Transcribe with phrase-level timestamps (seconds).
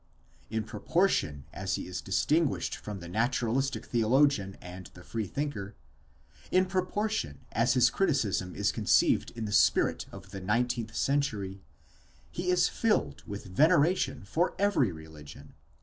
[0.49, 6.65] In proportion as he is distinguished from the naturalistic theo logian, and the free thinker,—in
[6.65, 13.21] proportion as his criticism is conceived in the spirit of the nineteenth century,—he is filled
[13.27, 14.97] with veneration for every religion,
[15.53, 15.53] 757 758 CONCLUDING DISSERTATION.